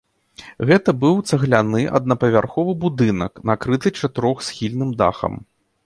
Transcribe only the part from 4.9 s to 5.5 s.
дахам.